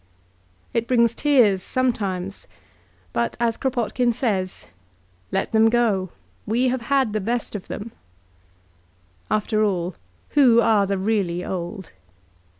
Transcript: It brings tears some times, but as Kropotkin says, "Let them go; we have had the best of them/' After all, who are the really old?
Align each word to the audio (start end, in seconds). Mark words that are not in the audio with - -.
It 0.73 0.87
brings 0.87 1.13
tears 1.13 1.61
some 1.61 1.93
times, 1.93 2.47
but 3.13 3.37
as 3.39 3.55
Kropotkin 3.55 4.13
says, 4.13 4.65
"Let 5.31 5.51
them 5.51 5.69
go; 5.69 6.09
we 6.47 6.69
have 6.69 6.81
had 6.89 7.13
the 7.13 7.21
best 7.21 7.53
of 7.53 7.67
them/' 7.67 7.91
After 9.29 9.63
all, 9.63 9.93
who 10.29 10.59
are 10.59 10.87
the 10.87 10.97
really 10.97 11.45
old? 11.45 11.91